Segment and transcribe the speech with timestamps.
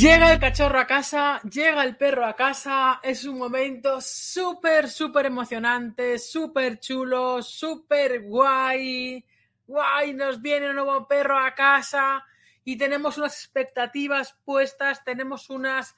[0.00, 5.26] Llega el cachorro a casa, llega el perro a casa, es un momento súper, súper
[5.26, 9.22] emocionante, súper chulo, súper guay.
[9.66, 12.24] Guay, nos viene un nuevo perro a casa
[12.64, 15.94] y tenemos unas expectativas puestas, tenemos unas,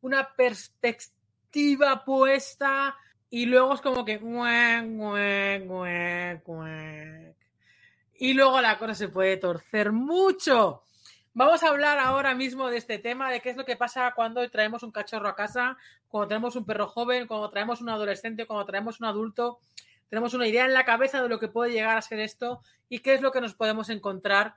[0.00, 2.96] una perspectiva puesta
[3.32, 4.20] y luego es como que...
[8.18, 10.82] Y luego la cosa se puede torcer mucho.
[11.32, 14.46] Vamos a hablar ahora mismo de este tema, de qué es lo que pasa cuando
[14.50, 15.78] traemos un cachorro a casa,
[16.08, 19.60] cuando tenemos un perro joven, cuando traemos un adolescente, cuando traemos un adulto.
[20.10, 22.98] Tenemos una idea en la cabeza de lo que puede llegar a ser esto y
[22.98, 24.56] qué es lo que nos podemos encontrar.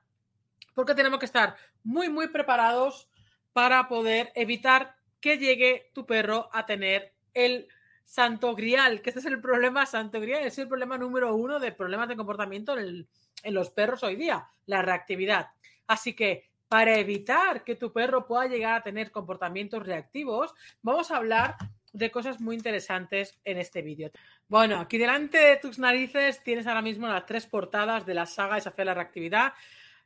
[0.74, 1.55] Porque tenemos que estar
[1.86, 3.08] muy, muy preparados
[3.54, 7.70] para poder evitar que llegue tu perro a tener el
[8.05, 11.71] santo grial, que este es el problema santo grial, es el problema número uno de
[11.71, 13.07] problemas de comportamiento en,
[13.46, 15.49] los perros hoy día, la reactividad.
[15.88, 21.18] Así que para evitar que tu perro pueda llegar a tener comportamientos reactivos, vamos a
[21.18, 21.55] hablar
[21.93, 24.12] de cosas muy interesantes en este vídeo.
[24.48, 28.55] Bueno, aquí delante de tus narices tienes ahora mismo las tres portadas de la saga
[28.55, 29.54] Desafía la Reactividad,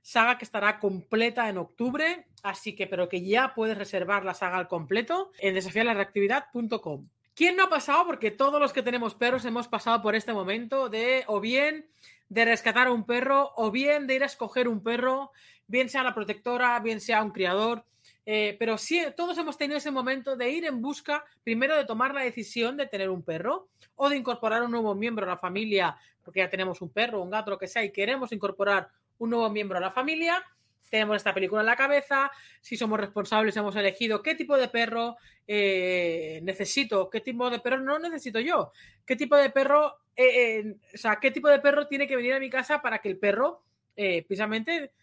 [0.01, 4.57] saga que estará completa en octubre, así que pero que ya puedes reservar la saga
[4.57, 7.07] al completo en desafialareactividad.com.
[7.39, 8.05] ¿Quién no ha pasado?
[8.05, 11.87] Porque todos los que tenemos perros hemos pasado por este momento de o bien
[12.27, 15.31] de rescatar a un perro o bien de ir a escoger un perro
[15.65, 17.85] bien sea la protectora, bien sea un criador.
[18.25, 22.13] Eh, pero sí, todos hemos tenido ese momento de ir en busca, primero de tomar
[22.13, 25.95] la decisión de tener un perro o de incorporar un nuevo miembro a la familia,
[26.25, 29.49] porque ya tenemos un perro, un gato, lo que sea, y queremos incorporar un nuevo
[29.49, 30.43] miembro a la familia.
[30.89, 35.17] Tenemos esta película en la cabeza, si somos responsables hemos elegido qué tipo de perro
[35.47, 38.71] eh, necesito, qué tipo de perro no necesito yo,
[39.05, 42.39] qué tipo de perro, eh, o sea, qué tipo de perro tiene que venir a
[42.39, 43.63] mi casa para que el perro
[43.95, 44.93] precisamente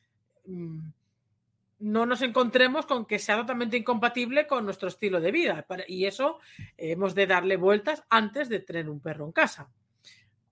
[0.46, 0.92] Mm,
[1.78, 5.66] no nos encontremos con que sea totalmente incompatible con nuestro estilo de vida.
[5.88, 6.38] Y eso
[6.78, 9.68] hemos de darle vueltas antes de tener un perro en casa.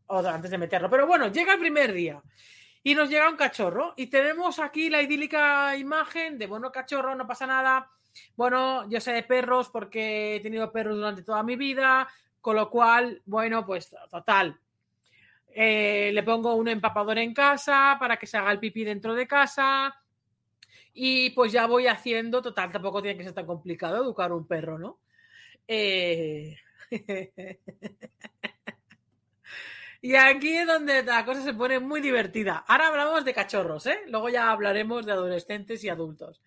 [0.07, 0.91] O antes de meterlo.
[0.91, 2.23] Pero bueno, llega el primer día
[2.85, 3.95] y nos llega un cachorro.
[3.97, 7.91] Y tenemos aquí la idílica imagen de, bueno, cachorro, no pasa nada.
[8.37, 12.07] Bueno, yo sé de perros porque he tenido perros durante toda mi vida.
[12.43, 14.61] Con lo cual, bueno, pues total,
[15.49, 19.27] eh, le pongo un empapador en casa para que se haga el pipí dentro de
[19.27, 19.99] casa.
[20.93, 24.79] Y pues ya voy haciendo, total, tampoco tiene que ser tan complicado educar un perro,
[24.79, 24.99] ¿no?
[25.67, 26.55] Eh,
[30.05, 32.63] y aquí es donde la cosa se pone muy divertida.
[32.69, 34.01] Ahora hablamos de cachorros, ¿eh?
[34.09, 36.43] Luego ya hablaremos de adolescentes y adultos.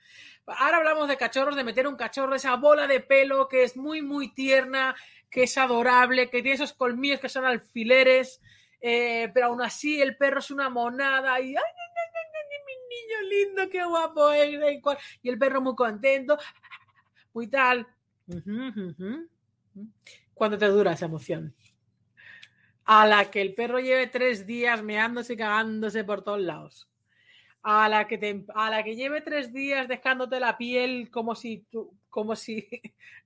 [0.45, 4.03] Ahora hablamos de cachorros, de meter un cachorro, esa bola de pelo que es muy,
[4.03, 4.95] muy tierna,
[5.27, 8.43] que es adorable, que tiene esos colmillos que son alfileres,
[8.79, 11.63] eh, pero aún así el perro es una monada y ¡ay,
[12.67, 14.51] mi niño lindo, qué guapo es!
[15.23, 16.37] Y el perro muy contento,
[17.33, 17.87] muy tal.
[20.35, 21.55] ¿Cuánto te dura esa emoción?
[22.87, 26.89] A la que el perro lleve tres días meándose y cagándose por todos lados.
[27.61, 31.65] A la que a la que lleve tres días dejándote la piel como si
[32.09, 32.67] como si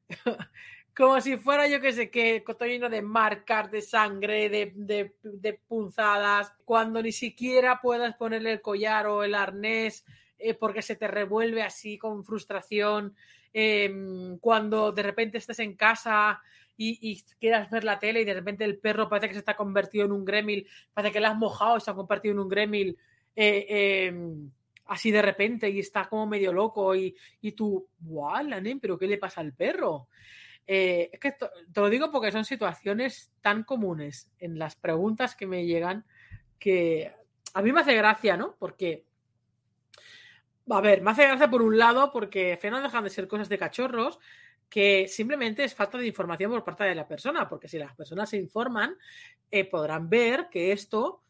[0.95, 6.51] como si fuera yo que sé que todo lleno de marcas, de sangre, de, punzadas,
[6.65, 10.03] cuando ni siquiera puedas ponerle el collar o el arnés
[10.37, 13.15] eh, porque se te revuelve así con frustración,
[13.53, 16.41] em, cuando de repente estés en casa
[16.77, 20.05] y, quieras ver la tele y de repente el perro parece que se está convertido
[20.05, 22.97] en un gremil, parece que le has mojado y se ha convertido en un gremil.
[23.35, 24.51] Eh, em,
[24.87, 28.45] así de repente y está como medio loco y, y tú, ¡guau,
[28.81, 30.07] ¿Pero qué le pasa al perro?
[30.67, 35.47] Eh, es que te lo digo porque son situaciones tan comunes en las preguntas que
[35.47, 36.05] me llegan
[36.59, 37.11] que
[37.53, 38.55] a mí me hace gracia, ¿no?
[38.57, 39.03] Porque,
[40.69, 43.57] a ver, me hace gracia por un lado porque no dejan de ser cosas de
[43.57, 44.19] cachorros
[44.71, 48.29] que simplemente es falta de información por parte de la persona, porque si las personas
[48.29, 48.95] se informan,
[49.51, 51.21] eh, podrán ver que esto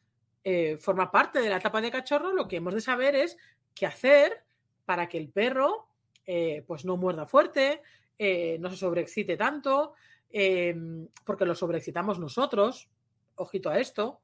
[0.43, 3.35] eh, forma parte de la etapa de cachorro, lo que hemos de saber es
[3.73, 4.43] qué hacer
[4.85, 5.87] para que el perro
[6.65, 7.81] pues no muerda fuerte,
[8.17, 9.95] eh, no se sobreexcite tanto,
[11.25, 12.87] porque lo sobreexcitamos nosotros,
[13.35, 14.21] ojito a esto,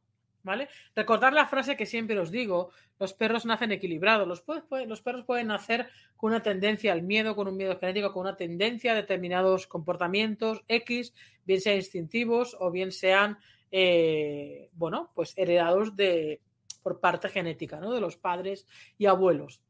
[0.48, 0.68] ¿vale?
[0.96, 5.88] Recordar la frase que siempre os digo, los perros nacen equilibrados, los, perros pueden nacer
[6.16, 10.64] con una tendencia al miedo, con un miedo genético, con una tendencia a determinados comportamientos
[10.68, 11.14] X,
[11.46, 13.38] bien sean instintivos o bien sean,
[13.72, 16.42] eh, bueno, pues heredados de,
[16.82, 17.94] por parte genética, ¿no?
[17.94, 18.66] De los padres
[18.98, 19.62] y abuelos.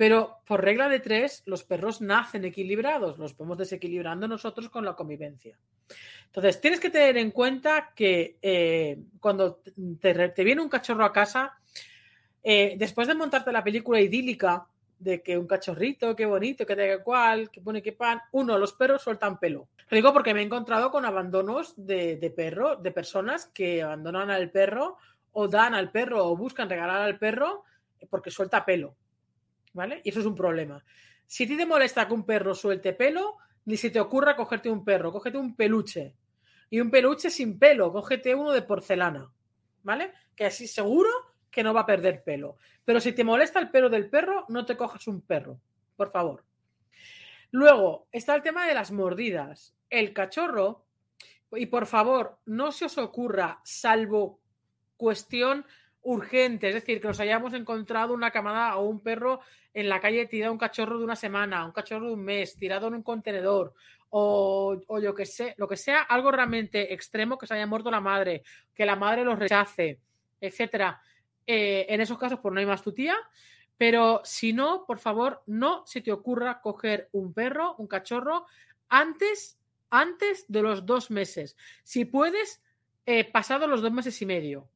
[0.00, 4.94] Pero por regla de tres, los perros nacen equilibrados, los podemos desequilibrando nosotros con la
[4.94, 5.58] convivencia.
[6.24, 9.60] Entonces, tienes que tener en cuenta que eh, cuando
[10.00, 11.52] te, viene un cachorro a casa,
[12.42, 14.66] eh, después de montarte la película idílica
[14.98, 18.72] de que un cachorrito, qué bonito, que da cual, que pone que pan, uno, los
[18.72, 19.68] perros sueltan pelo.
[19.90, 24.30] Lo digo porque me he encontrado con abandonos de, de perro, de personas que abandonan
[24.30, 24.96] al perro
[25.32, 27.64] o dan al perro o buscan regalar al perro
[28.08, 28.96] porque suelta pelo.
[29.72, 30.00] ¿Vale?
[30.04, 30.84] Y eso es un problema.
[31.26, 33.36] Si a ti te molesta que un perro suelte pelo,
[33.66, 36.14] ni se te ocurra cogerte un perro, cógete un peluche.
[36.70, 39.30] Y un peluche sin pelo, cógete uno de porcelana.
[39.82, 40.12] ¿Vale?
[40.34, 41.10] Que así seguro
[41.50, 42.56] que no va a perder pelo.
[42.84, 45.60] Pero si te molesta el pelo del perro, no te cojas un perro,
[45.96, 46.44] por favor.
[47.50, 49.74] Luego está el tema de las mordidas.
[49.88, 50.86] El cachorro,
[51.52, 54.40] y por favor, no se os ocurra, salvo
[54.96, 55.64] cuestión
[56.02, 59.40] urgente, es decir, que nos hayamos encontrado una camada o un perro
[59.74, 62.88] en la calle tirado un cachorro de una semana, un cachorro de un mes, tirado
[62.88, 63.74] en un contenedor,
[64.10, 67.90] o, o yo que sé, lo que sea, algo realmente extremo, que se haya muerto
[67.90, 68.42] la madre,
[68.74, 70.00] que la madre los rechace,
[70.40, 71.00] etcétera.
[71.46, 73.16] Eh, en esos casos, pues no hay más tu tía.
[73.76, 78.46] Pero si no, por favor, no se te ocurra coger un perro, un cachorro,
[78.88, 79.58] antes,
[79.88, 81.56] antes de los dos meses.
[81.82, 82.62] Si puedes,
[83.06, 84.68] eh, pasado los dos meses y medio.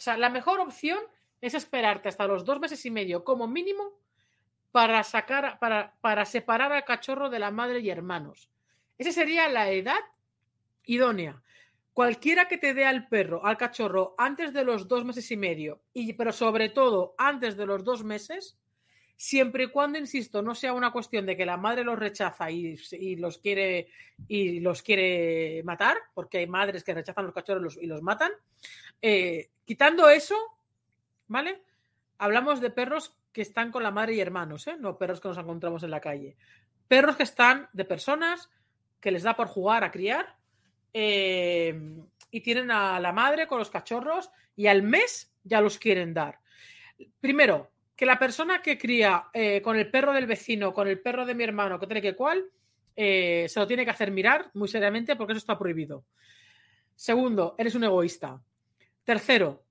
[0.00, 0.98] O sea, la mejor opción
[1.42, 4.00] es esperarte hasta los dos meses y medio como mínimo
[4.72, 8.48] para sacar, para, para separar al cachorro de la madre y hermanos.
[8.96, 10.00] Esa sería la edad
[10.86, 11.42] idónea.
[11.92, 15.82] Cualquiera que te dé al perro, al cachorro, antes de los dos meses y medio,
[15.92, 18.56] y, pero sobre todo antes de los dos meses,
[19.20, 22.78] siempre y cuando, insisto, no sea una cuestión de que la madre los rechaza y,
[23.16, 23.88] los quiere
[24.26, 28.32] y los quiere matar, porque hay madres que rechazan los cachorros y los matan.
[29.02, 30.36] Eh, quitando eso,
[31.28, 31.60] ¿vale?
[32.16, 34.76] Hablamos de perros que están con la madre y hermanos, ¿eh?
[34.80, 36.38] no perros que nos encontramos en la calle.
[36.88, 38.48] Perros que están de personas
[39.00, 40.34] que les da por jugar a criar
[40.94, 41.78] eh,
[42.30, 46.38] y tienen a la madre con los cachorros y al mes ya los quieren dar.
[47.20, 51.26] Primero, que la persona que cría eh, con el perro del vecino, con el perro
[51.26, 52.42] de mi hermano, que tiene que cual,
[52.96, 56.06] eh, se lo tiene que hacer mirar muy seriamente porque eso está prohibido.
[56.94, 58.40] Segundo, eres un egoísta.
[59.04, 59.66] Tercero,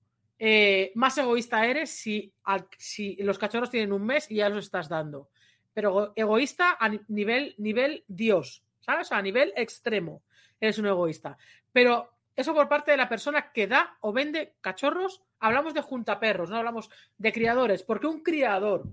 [0.94, 2.32] más egoísta eres si,
[2.78, 5.30] si, los cachorros tienen un mes y ya los estás dando.
[5.74, 9.12] Pero egoísta a nivel, nivel Dios, ¿sabes?
[9.12, 10.22] A nivel extremo
[10.62, 11.36] eres un egoísta.
[11.74, 16.50] Pero eso por parte de la persona que da o vende cachorros, hablamos de juntaperros,
[16.50, 18.86] no hablamos de criadores, porque un criador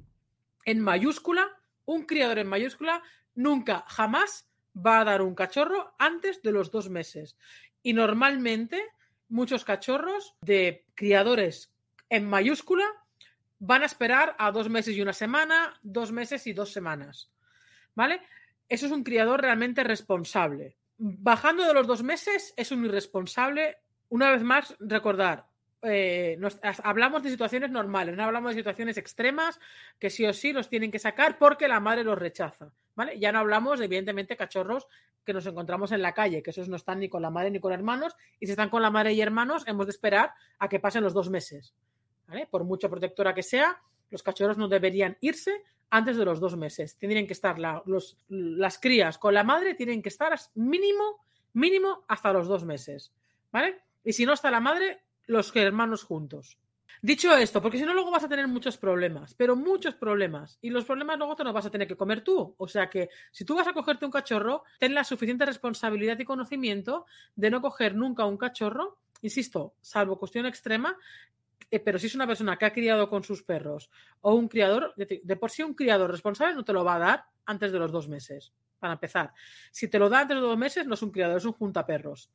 [0.65, 1.49] en mayúscula,
[1.85, 3.05] un criador en mayúscula,
[3.37, 7.39] nunca, jamás va a dar un cachorro antes de los dos meses.
[7.85, 8.83] Y normalmente
[9.29, 11.73] muchos cachorros de criadores
[12.09, 12.85] en mayúscula
[13.61, 17.31] van a esperar a dos meses y una semana, dos meses y dos semanas.
[17.95, 18.23] ¿Vale?
[18.69, 23.79] Eso es un criador realmente responsable bajando de los dos meses es un irresponsable.
[24.09, 25.47] Una vez más, recordar,
[25.83, 26.39] eh,
[26.83, 29.61] hablamos de situaciones normales, no hablamos de situaciones extremas
[29.99, 32.73] que sí o sí los tienen que sacar porque la madre los rechaza.
[32.95, 33.19] ¿vale?
[33.19, 34.87] Ya no hablamos de, evidentemente, cachorros
[35.25, 37.59] que nos encontramos en la calle, que esos no están ni con la madre ni
[37.59, 40.79] con hermanos, y si están con la madre y hermanos, hemos de esperar a que
[40.79, 41.75] pasen los dos meses.
[42.51, 46.97] Por mucho protectora que sea, los cachorros no deberían irse antes de los dos meses.
[46.97, 52.49] Tendrían que estar las crías con la madre, tienen que estar mínimo, mínimo hasta los
[52.49, 53.13] dos meses.
[53.53, 53.81] ¿Vale?
[54.05, 56.59] Y si no está la madre, los hermanos juntos.
[57.03, 60.59] Dicho esto, porque si no, luego vas a tener muchos problemas, pero muchos problemas.
[60.63, 62.55] Y los problemas luego te los vas a tener que comer tú.
[62.57, 66.25] O sea que si tú vas a cogerte un cachorro, ten la suficiente responsabilidad y
[66.25, 70.97] conocimiento de no coger nunca un cachorro, insisto, salvo cuestión extrema,
[71.71, 74.95] eh, pero si es una persona que ha criado con sus perros o un criador,
[74.97, 77.91] de, por sí un criador responsable no te lo va a dar antes de los
[77.93, 79.33] dos meses, para empezar.
[79.71, 81.53] Si te lo da antes de los dos meses, no es un criador, es un
[81.53, 82.31] juntaperros.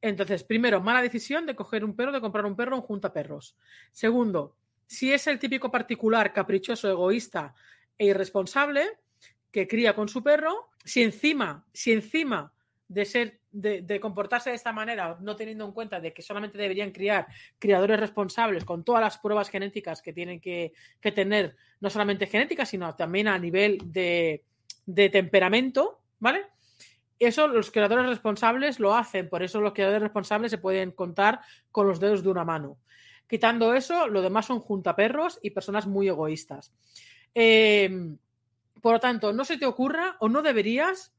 [0.00, 3.56] Entonces, primero, mala decisión de coger un perro, de comprar un perro, un juntaperros.
[3.90, 7.54] Segundo, si es el típico particular, caprichoso, egoísta
[7.96, 8.98] e irresponsable
[9.50, 12.52] que cría con su perro, si encima, si encima
[12.88, 16.90] de ser de, comportarse de esta manera, no teniendo en cuenta de que solamente deberían
[16.90, 17.26] criar
[17.58, 20.72] criadores responsables con todas las pruebas genéticas que tienen que,
[21.14, 24.44] tener, no solamente genéticas, sino también a nivel de,
[25.10, 26.46] temperamento, ¿vale?
[27.18, 31.40] Eso los criadores responsables lo hacen, por eso los criadores responsables se pueden contar
[31.70, 32.78] con los dedos de una mano.
[33.26, 36.72] Quitando eso, lo demás son juntaperros y personas muy egoístas.
[37.34, 38.16] Eh,
[38.80, 41.12] por lo tanto, no se te ocurra o no deberías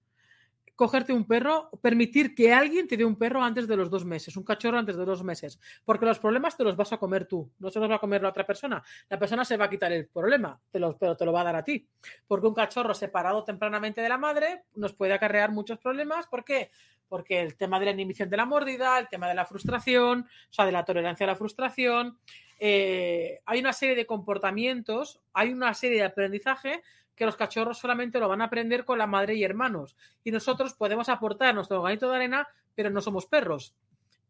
[0.79, 4.37] cogerte un perro, permitir que alguien te dé un perro antes de los dos meses,
[4.37, 7.51] un cachorro antes de dos meses, porque los problemas te los vas a comer tú,
[7.59, 8.81] no se los va a comer la otra persona.
[9.09, 11.57] La persona se va a quitar el problema, te pero te lo va a dar
[11.57, 11.85] a ti,
[12.25, 16.27] porque un cachorro separado tempranamente de la madre nos puede acarrear muchos problemas.
[16.27, 16.71] ¿Por qué?
[17.09, 20.53] Porque el tema de la inhibición de la mordida, el tema de la frustración, o
[20.53, 22.17] sea, de la tolerancia a la frustración,
[22.57, 26.83] eh, hay una serie de comportamientos, hay una serie de aprendizaje
[27.19, 29.97] que los cachorros solamente lo van a aprender con la madre y hermanos.
[30.23, 33.75] Y nosotros podemos aportar nuestro granito de arena, pero no somos perros.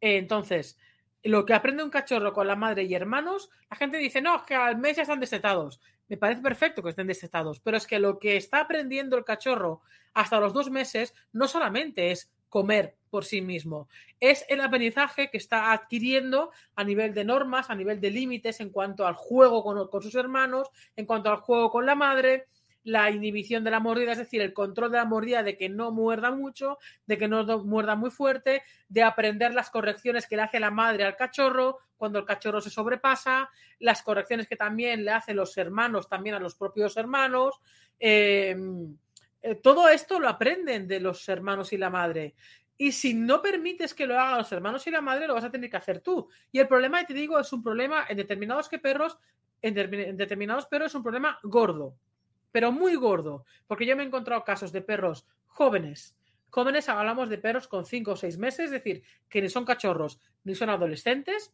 [0.01, 0.79] entonces,
[1.23, 4.41] lo que aprende un cachorro con la madre y hermanos, la gente dice, no, es
[4.41, 5.79] que al mes ya están desetados.
[6.07, 9.81] Me parece perfecto que estén desetados, pero es que lo que está aprendiendo el cachorro
[10.15, 13.87] hasta los dos meses no solamente es comer por sí mismo.
[14.19, 18.71] Es el aprendizaje que está adquiriendo a nivel de normas, a nivel de límites en
[18.71, 22.47] cuanto al juego con, con, sus hermanos, en cuanto al juego con la madre,
[22.89, 25.91] la inhibición de la mordida, es decir, el control de la mordida de que no
[25.91, 30.59] muerda mucho, de que no muerda muy fuerte, de aprender las correcciones que le hace
[30.59, 35.35] la madre al cachorro cuando el cachorro se sobrepasa, las correcciones que también le hacen
[35.35, 37.59] los hermanos también a los propios hermanos.
[37.99, 38.95] Em,
[39.41, 42.35] eh, todo esto lo aprenden de los hermanos y la madre.
[42.77, 45.51] Y si no permites que lo hagan los hermanos y la madre, lo vas a
[45.51, 46.29] tener que hacer tú.
[46.51, 49.17] Y el problema, te digo, es un problema en determinados que perros,
[49.61, 51.97] en, en determinados perros es un problema gordo
[52.51, 56.15] pero muy gordo, porque yo me he encontrado casos de perros jóvenes.
[56.49, 60.19] Jóvenes, hablamos de perros con 5 o 6 meses, es decir, que ni son cachorros
[60.43, 61.53] ni son adolescentes,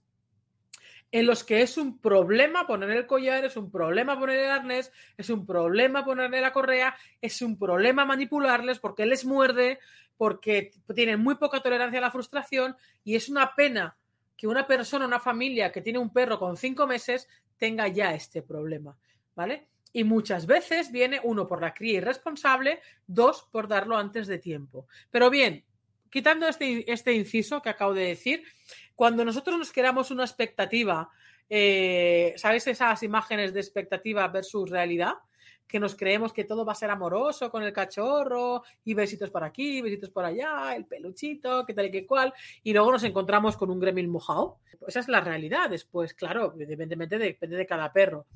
[1.11, 4.91] en los que es un problema poner el collar, es un problema poner el arnés,
[5.17, 9.79] es un problema ponerle la correa, es un problema manipularles porque les muerde,
[10.17, 13.97] porque tienen muy poca tolerancia a la frustración y es una pena
[14.35, 18.41] que una persona, una familia que tiene un perro con cinco meses tenga ya este
[18.41, 18.97] problema,
[19.35, 19.69] ¿vale?
[19.95, 24.89] Y muchas veces viene uno por la cría irresponsable, dos por darlo antes de tiempo.
[25.09, 25.63] Pero bien,
[26.09, 28.43] quitando este, este inciso que acabo de decir,
[28.93, 31.09] cuando nosotros nos queramos una expectativa,
[31.49, 35.13] eh, ¿sabes esas imágenes de expectativa versus realidad?
[35.65, 39.43] que nos creemos que todo va a ser amoroso con el cachorro y besitos por
[39.43, 42.31] aquí, besitos por allá, el peluchito, que tal y que cual,
[42.63, 44.59] y luego nos encontramos con un gremlin mojado.
[44.87, 45.67] Esa es la realidad.
[45.67, 48.27] Después, claro, evidentemente depende de cada perro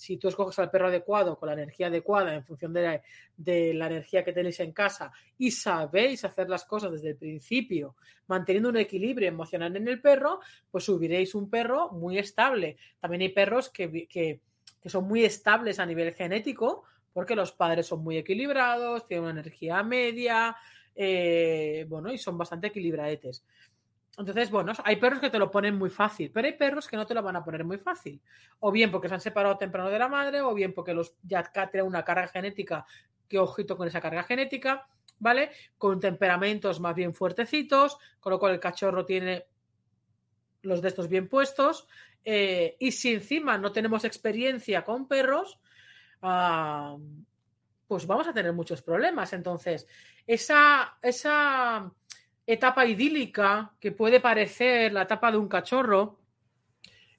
[0.00, 3.02] si tú escoges al perro adecuado, con la energía adecuada, en función de
[3.36, 8.70] la, energía que tenéis en casa, y sabéis hacer las cosas desde el principio, manteniendo
[8.70, 10.40] un equilibrio emocional en el perro,
[10.70, 12.78] pues subiréis un perro muy estable.
[12.98, 14.40] También hay perros que, que,
[14.86, 19.82] son muy estables a nivel genético, porque los padres son muy equilibrados, tienen una energía
[19.82, 20.56] media,
[20.96, 23.44] eh, bueno, y son bastante equilibradetes.
[24.18, 27.06] Entonces, bueno, hay perros que te lo ponen muy fácil, pero hay perros que no
[27.06, 28.20] te lo van a poner muy fácil.
[28.58, 31.42] O bien porque se han separado temprano de la madre, o bien porque los ya
[31.70, 32.84] tienen una carga genética,
[33.28, 34.86] que ojito con esa carga genética,
[35.18, 35.50] ¿vale?
[35.78, 39.46] Con temperamentos más bien fuertecitos, con lo cual el cachorro tiene
[40.62, 41.86] los de estos bien puestos.
[42.24, 45.58] Eh, y si encima no tenemos experiencia con perros,
[46.22, 46.96] ah,
[47.86, 49.32] pues vamos a tener muchos problemas.
[49.32, 49.86] Entonces,
[50.26, 51.90] esa, esa
[52.52, 56.18] etapa idílica que puede parecer la etapa de un cachorro,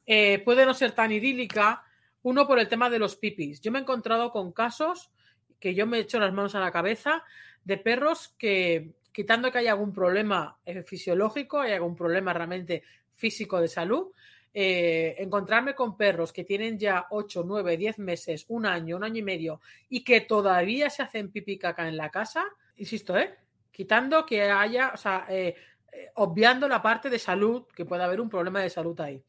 [0.06, 1.84] eh, puede no ser tan idílica,
[2.24, 3.62] uno por el tema de los pipis.
[3.62, 5.12] Yo me he encontrado con casos
[5.60, 7.24] que yo me he hecho las manos a la cabeza
[7.64, 12.84] de perros que, quitando que haya algún problema eh, fisiológico, hay algún problema realmente
[13.16, 14.08] físico de salud,
[14.54, 19.20] eh, encontrarme con perros que tienen ya 8, 9, 10 meses, un año, un año
[19.20, 22.44] y medio y que todavía se hacen pipí caca en la casa,
[22.76, 23.38] insisto, ¿eh?
[23.72, 25.56] Quitando que haya, o sea, eh,
[25.92, 29.24] eh, obviando la parte de salud, que puede haber un problema de salud ahí.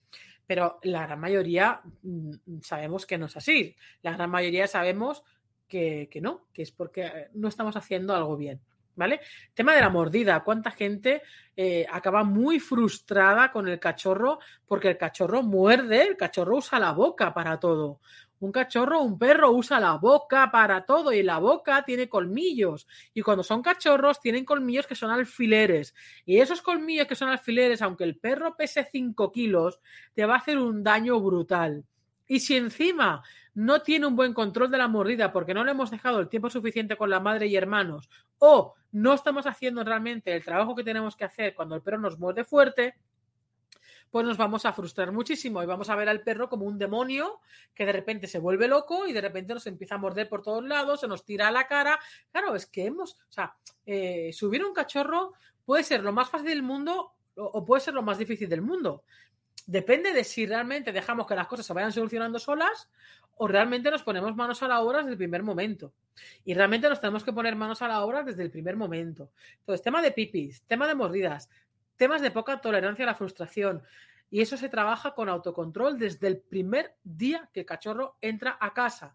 [0.46, 3.76] Pero la gran mayoría mm, sabemos que no es así.
[4.02, 5.22] La gran mayoría sabemos
[5.68, 8.60] que, no, que es porque no estamos haciendo algo bien.
[8.94, 9.20] ¿Vale?
[9.54, 10.44] Tema de la mordida.
[10.44, 11.22] ¿Cuánta gente
[11.56, 16.92] eh, acaba muy frustrada con el cachorro porque el cachorro muerde, el cachorro usa la
[16.92, 18.00] boca para todo.
[18.42, 22.88] Un cachorro, un perro usa la boca para todo y la boca tiene colmillos.
[23.14, 25.94] Y cuando son cachorros tienen colmillos que son alfileres.
[26.26, 29.78] Y esos colmillos que son alfileres, aunque el perro pese 5 kilos,
[30.12, 31.84] te va a hacer un daño brutal.
[32.26, 33.22] Y si encima
[33.54, 36.50] no tiene un buen control de la mordida porque no le hemos dejado el tiempo
[36.50, 41.14] suficiente con la madre y hermanos o no estamos haciendo realmente el trabajo que tenemos
[41.14, 42.96] que hacer cuando el perro nos muerde fuerte,
[44.12, 47.40] pues nos vamos a frustrar muchísimo y vamos a ver al perro como un demonio
[47.74, 50.62] que de repente se vuelve loco y de repente nos empieza a morder por todos
[50.62, 51.98] lados, se nos tira a la cara.
[52.30, 55.32] Claro, es que hemos, o sea, eh, subir un cachorro
[55.64, 59.02] puede ser lo más fácil del mundo o puede ser lo más difícil del mundo.
[59.66, 62.90] depende de si realmente dejamos que las cosas se vayan solucionando solas
[63.36, 65.94] o realmente nos ponemos manos a la obra desde el primer momento.
[66.44, 69.30] Y realmente nos tenemos que poner manos a la obra desde el primer momento.
[69.60, 71.48] Entonces, tema de pipis, tema de mordidas,
[71.96, 73.82] temas de poca tolerancia a la frustración.
[74.30, 78.72] Y eso se trabaja con autocontrol desde el primer día que el cachorro entra a
[78.72, 79.14] casa.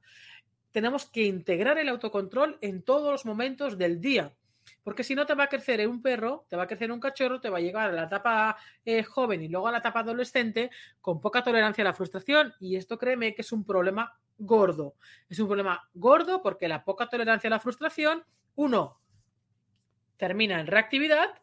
[0.72, 4.36] Tenemos que integrar el autocontrol en todos los momentos del día.
[4.84, 7.42] Porque si no te va a crecer un perro, te va a crecer un cachorro,
[7.42, 10.70] te va a llegar a la etapa eh, joven y luego a la etapa adolescente
[11.02, 12.54] con poca tolerancia a la frustración.
[12.60, 14.96] Y esto créeme que es un problema gordo.
[15.30, 18.24] Es un problema gordo porque la poca tolerancia a la frustración,
[18.56, 19.00] uno,
[20.18, 21.42] termina en reactividad,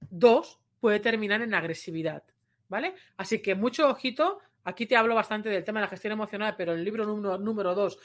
[0.00, 2.22] dos, puede terminar en agresividad.
[2.68, 2.94] ¿Vale?
[3.16, 4.38] Así que mucho ojito.
[4.62, 7.74] Aquí te hablo bastante del tema de la gestión emocional, pero el libro número, número
[7.74, 7.98] dos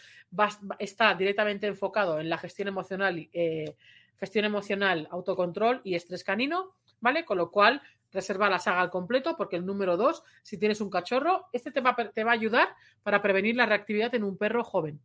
[0.79, 3.75] está directamente enfocado en la gestión emocional eh,
[4.17, 7.23] gestión emocional, autocontrol y estrés canino, ¿vale?
[7.23, 10.89] Con lo cual, reserva la saga al completo porque el número dos, si tienes un
[10.89, 12.69] cachorro, este te va, te va a ayudar
[13.03, 14.99] para prevenir la reactividad en un perro joven.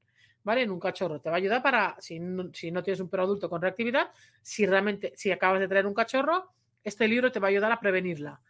[0.45, 0.62] ¿vale?
[0.62, 1.21] En un cachorro.
[1.21, 4.11] Te va a ayudar para, si no, si no, tienes un perro adulto con reactividad,
[4.40, 6.52] si realmente, si acabas de traer un cachorro,
[6.87, 8.40] este libro te va a ayudar a prevenirla,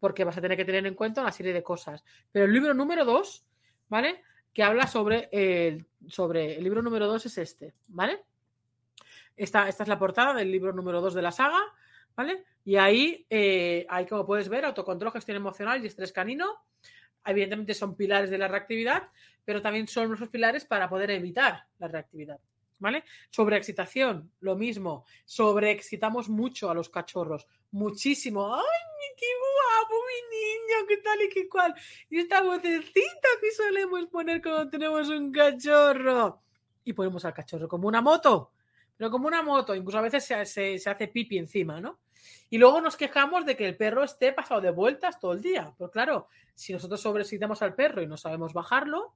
[0.00, 2.04] porque vas a tener que tener en cuenta una serie de cosas.
[2.30, 3.44] Pero el libro número dos,
[3.88, 4.22] ¿vale?
[4.52, 8.24] Que habla sobre el, sobre, el libro número dos es este, ¿vale?
[9.36, 11.60] Esta, esta es la portada del libro número 2 de la saga,
[12.14, 12.44] ¿vale?
[12.64, 16.64] Y ahí, eh, como puedes ver, autocontrol, gestión emocional y estrés canino.
[17.24, 19.04] Evidentemente son pilares de la reactividad,
[19.44, 22.38] pero también son nuestros pilares para poder evitar la reactividad.
[22.82, 23.04] ¿Vale?
[23.30, 25.06] Sobreexcitación, lo mismo.
[25.24, 27.46] Sobreexcitamos mucho a los cachorros.
[27.70, 28.56] Muchísimo.
[28.56, 30.86] ¡Ay, qué guapo, mi niño!
[30.88, 31.72] ¿Qué tal y qué cual?
[32.10, 36.42] Y esta vocecita que solemos poner cuando tenemos un cachorro.
[36.84, 38.52] Y ponemos al cachorro como una moto
[39.02, 41.98] pero como una moto, incluso a veces se, hace pipi encima, ¿no?
[42.50, 45.74] Y luego nos quejamos de que el perro esté pasado de vueltas todo el día.
[45.76, 49.14] Pues claro, si nosotros sobreexcitamos al perro y no sabemos bajarlo,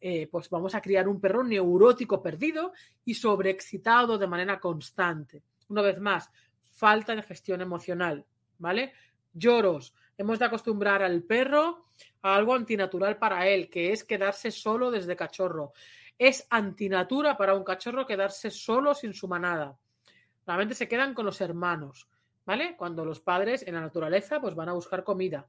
[0.00, 2.72] eh, pues vamos a criar un perro neurótico perdido
[3.04, 5.42] y sobreexcitado de manera constante.
[5.68, 6.30] Una vez más,
[6.72, 8.24] falta de gestión emocional,
[8.58, 8.92] ¿vale?
[9.32, 9.94] Lloros.
[10.16, 11.86] Hemos de acostumbrar al perro
[12.22, 15.72] a algo antinatural para él, que es quedarse solo desde cachorro.
[16.18, 19.76] Es antinatura para un cachorro quedarse solo sin su manada.
[20.46, 22.08] Normalmente se quedan con los hermanos,
[22.46, 22.76] ¿vale?
[22.76, 25.46] Cuando los padres en la naturaleza pues van a buscar comida.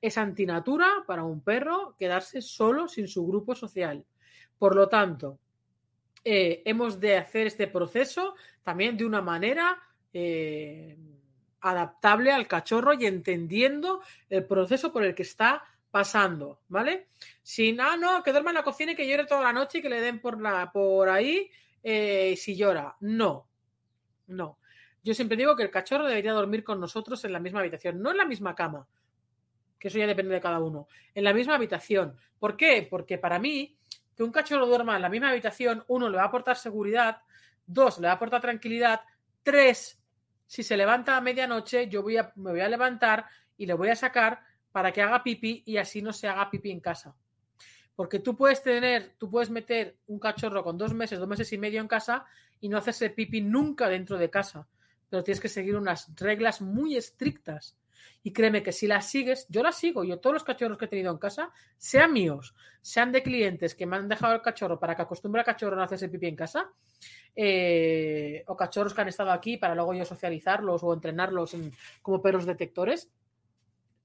[0.00, 4.04] Es antinatura para un perro quedarse solo sin su grupo social.
[4.58, 5.38] Por lo tanto,
[6.24, 9.78] eh, hemos de hacer este proceso también de una manera
[10.12, 10.98] eh,
[11.60, 17.08] adaptable al cachorro y entendiendo el proceso por el que está pasando, ¿vale?
[17.42, 19.82] Sin, ah, no, que duerma en la cocina y que llore toda la noche y
[19.82, 21.50] que le den por, la, por ahí
[21.82, 22.96] eh, si llora.
[23.00, 23.48] No,
[24.28, 24.58] no.
[25.02, 28.10] Yo siempre digo que el cachorro debería dormir con nosotros en la misma habitación, no
[28.10, 28.86] en la misma cama,
[29.80, 32.16] que eso ya depende de cada uno, en la misma habitación.
[32.38, 32.86] ¿Por qué?
[32.88, 33.76] Porque para mí,
[34.14, 37.22] que un cachorro duerma en la misma habitación, uno, le va a aportar seguridad,
[37.66, 39.00] dos, le va a aportar tranquilidad,
[39.42, 40.00] tres,
[40.46, 43.24] si se levanta a medianoche, yo voy a, me voy a levantar
[43.56, 44.40] y le voy a sacar
[44.72, 47.14] para que haga pipí y así no se haga pipí en casa.
[47.94, 51.58] Porque tú puedes tener, tú puedes meter un cachorro con dos meses, dos meses y
[51.58, 52.26] medio en casa
[52.60, 54.66] y no hacerse pipí nunca dentro de casa.
[55.08, 57.76] Pero tienes que seguir unas reglas muy estrictas.
[58.22, 60.88] Y créeme que si las sigues, yo las sigo, yo todos los cachorros que he
[60.88, 64.94] tenido en casa, sean míos, sean de clientes que me han dejado el cachorro para
[64.94, 66.70] que acostumbre al cachorro a hacerse pipí en casa,
[67.34, 71.56] eh, o cachorros que han estado aquí para luego yo socializarlos o entrenarlos
[72.02, 73.10] como perros detectores,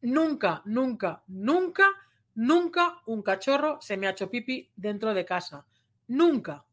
[0.05, 1.89] Nunca, nunca, nunca,
[2.35, 5.65] nunca un cachorro se me ha hecho pipi dentro de casa.
[6.09, 6.63] Nunca.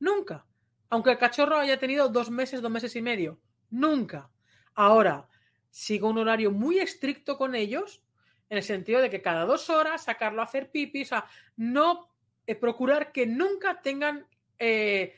[0.00, 0.44] Nunca.
[0.90, 3.40] Aunque el cachorro haya tenido dos meses, dos meses y medio.
[3.70, 4.30] Nunca.
[4.74, 5.26] Ahora,
[5.70, 8.02] sigo un horario muy estricto con ellos,
[8.48, 11.24] en el sentido de que cada dos horas sacarlo a hacer pipi, o sea,
[11.56, 12.08] no
[12.46, 14.26] eh, procurar que nunca tengan
[14.58, 15.14] eh,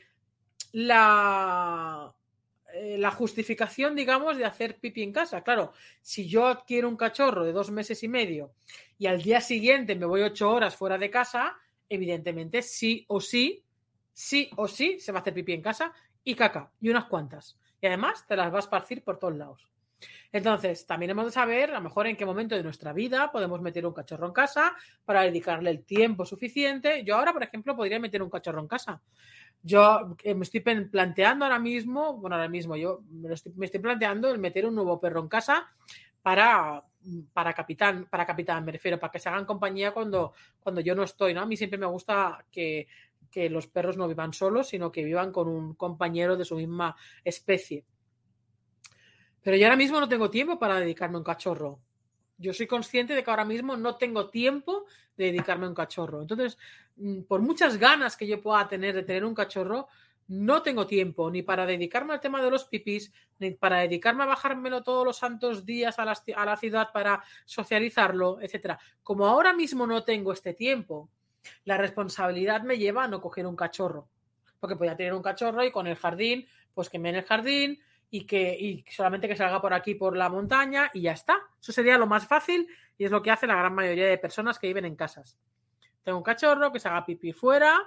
[0.71, 2.13] la
[2.75, 5.43] eh, la justificación, digamos, de hacer pipí en casa.
[5.43, 8.55] Claro, si yo adquiero un cachorro de dos meses y medio
[8.97, 11.55] y al día siguiente me voy ocho horas fuera de casa,
[11.87, 13.63] evidentemente sí o sí,
[14.11, 17.59] sí o sí se va a hacer pipí en casa y caca, y unas cuantas.
[17.79, 19.67] Y además te las vas a esparcir por todos lados.
[20.31, 23.61] Entonces, también hemos de saber a lo mejor en qué momento de nuestra vida podemos
[23.61, 27.03] meter un cachorro en casa para dedicarle el tiempo suficiente.
[27.03, 29.01] Yo ahora, por ejemplo, podría meter un cachorro en casa.
[29.61, 34.37] Yo eh, me estoy planteando ahora mismo, bueno, ahora mismo yo me estoy, planteando el
[34.37, 35.67] meter un nuevo perro en casa
[36.21, 36.83] para,
[37.31, 41.03] para capitán, para capitán, me refiero, para que se hagan compañía cuando, cuando yo no
[41.03, 41.41] estoy, ¿no?
[41.41, 42.87] A mí siempre me gusta que,
[43.33, 46.95] que los perros no vivan solos, sino que vivan con un compañero de su misma
[47.23, 47.83] especie.
[49.43, 51.79] Pero yo ahora mismo no tengo tiempo para dedicarme a un cachorro.
[52.37, 56.21] yo soy consciente de que ahora mismo no tengo tiempo de dedicarme a un cachorro.
[56.21, 56.57] Entonces,
[56.97, 59.87] mm, por muchas ganas que yo pueda tener de tener un cachorro,
[60.27, 64.27] no tengo tiempo ni para dedicarme al tema de los pipis, ni para dedicarme a
[64.27, 68.79] bajármelo todos los santos días a la, ciudad para socializarlo, etcétera.
[69.03, 71.09] Como ahora mismo no tengo este tiempo,
[71.65, 74.07] la responsabilidad me lleva a no coger un cachorro.
[74.59, 77.79] Porque podía tener un cachorro y con el jardín, pues que me en el jardín
[78.15, 81.35] y que y solamente que salga por aquí por la montaña y ya está.
[81.59, 84.59] Eso sería lo más fácil y es lo que hace la gran mayoría de personas
[84.59, 85.39] que viven en casas.
[86.03, 87.81] Tengo un cachorro que se haga pipí fuera,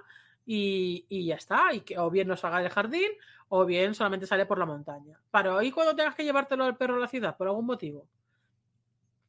[0.44, 1.72] y, ya está.
[1.72, 3.08] Y que o bien no salga del jardín
[3.48, 5.16] o bien solamente sale por la montaña.
[5.30, 8.08] Pero ahí cuando tengas que llevártelo al perro a la ciudad por algún motivo.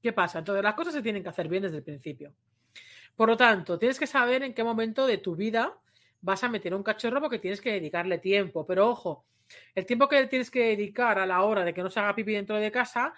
[0.01, 0.39] ¿Qué pasa?
[0.39, 2.33] Entonces las cosas se tienen que hacer bien desde el principio.
[3.15, 5.77] Por lo tanto, tienes que saber en qué momento de tu vida
[6.21, 8.65] vas a meter un cachorro porque tienes que dedicarle tiempo.
[8.65, 9.25] Pero ojo,
[9.75, 12.33] el tiempo que tienes que dedicar a la hora de que no se haga pipí
[12.33, 13.13] dentro de casa,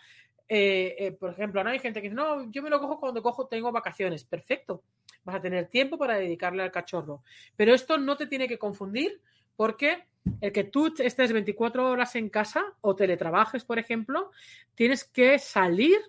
[0.48, 3.22] eh, eh, por ejemplo, no hay gente que dice, no, yo me lo cojo cuando
[3.22, 4.24] cojo, tengo vacaciones.
[4.24, 4.84] Perfecto
[5.24, 7.24] vas a tener tiempo para dedicarle al cachorro.
[7.56, 9.22] Pero esto no te tiene que confundir
[9.56, 10.06] porque
[10.42, 14.32] el que tú estés 24 horas en casa o teletrabajes, por ejemplo,
[14.76, 16.00] tienes que salir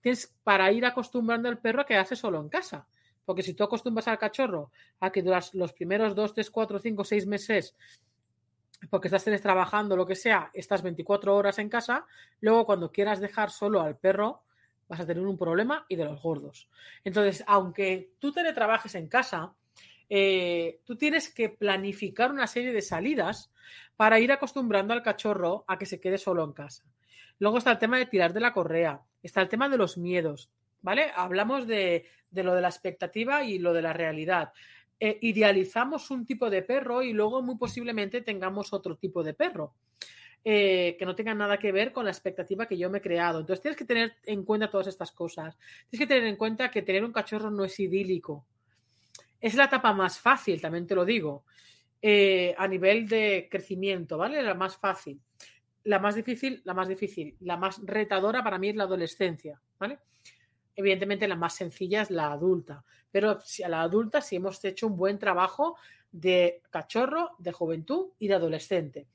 [0.00, 2.86] tienes para ir acostumbrando al perro a quedarse solo en casa.
[3.24, 7.04] Porque si tú acostumbras al cachorro a que duras los primeros 2, 3, 4, 5,
[7.04, 7.74] 6 meses,
[8.90, 12.06] porque estás trabajando, lo que sea, estás 24 horas en casa,
[12.40, 14.42] luego cuando quieras dejar solo al perro,
[14.88, 16.68] vas a tener un problema y de los gordos.
[17.02, 19.54] Entonces, aunque tú teletrabajes en casa,
[20.08, 23.50] eh, tú tienes que planificar una serie de salidas
[23.96, 26.84] para ir acostumbrando al cachorro a que se quede solo en casa.
[27.38, 30.50] Luego está el tema de tirar de la correa, está el tema de los miedos,
[30.84, 31.10] ¿vale?
[31.16, 34.52] Hablamos de, lo de la expectativa y lo de la realidad.
[35.00, 39.74] Eh, idealizamos un tipo de perro y luego muy posiblemente tengamos otro tipo de perro.
[40.46, 43.40] Eh, que no tengan nada que ver con la expectativa que yo me he creado.
[43.40, 45.56] Entonces tienes que tener en cuenta todas estas cosas.
[45.88, 48.44] Tienes que tener en cuenta que tener un cachorro no es idílico.
[49.40, 51.44] Es la etapa más fácil, también te lo digo,
[52.02, 54.42] eh, a nivel de crecimiento, ¿vale?
[54.42, 55.18] La más fácil.
[55.84, 59.98] La más difícil, la más difícil, la más retadora para mí es la adolescencia, ¿vale?
[60.76, 63.30] Evidentemente la más sencilla es la adulta, pero
[63.64, 65.76] a la adulta si hemos hecho un buen trabajo
[66.10, 69.06] de cachorro, de juventud y de adolescente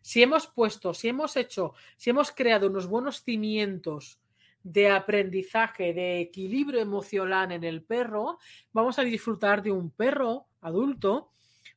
[0.00, 4.20] si hemos puesto, si hemos hecho, si hemos creado unos buenos cimientos
[4.62, 8.38] de aprendizaje, de equilibrio emocional en el perro,
[8.72, 11.32] vamos a disfrutar de un perro adulto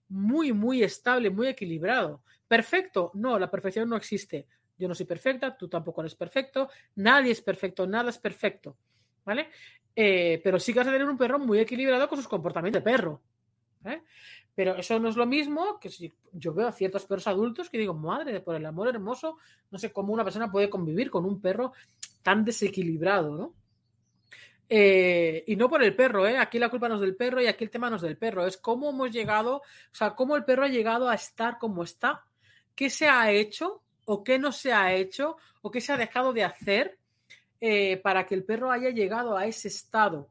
[0.09, 2.23] muy, muy estable, muy equilibrado.
[2.47, 3.11] ¿Perfecto?
[3.13, 4.47] No, la perfección no existe.
[4.77, 8.77] Yo no soy perfecta, tú tampoco eres perfecto, nadie es perfecto, nada es perfecto.
[9.25, 9.49] ¿Vale?
[9.95, 12.91] Eh, pero sí que vas a tener un perro muy equilibrado con sus comportamientos de
[12.91, 13.21] perro.
[13.85, 14.01] ¿eh?
[14.55, 17.77] Pero eso no es lo mismo que si yo veo a ciertos perros adultos que
[17.77, 19.37] digo, madre, por el amor hermoso,
[19.69, 21.73] no sé cómo una persona puede convivir con un perro
[22.21, 23.53] tan desequilibrado, ¿no?
[24.73, 26.37] Eh, y no por el perro, ¿eh?
[26.37, 28.45] Aquí la culpa no es del perro y aquí el tema no es del perro,
[28.45, 32.23] es cómo hemos llegado, o sea, cómo el perro ha llegado a estar como está,
[32.73, 36.31] qué se ha hecho o qué no se ha hecho o qué se ha dejado
[36.31, 36.97] de hacer
[37.63, 40.27] eh, para que el perro haya llegado a ese estado.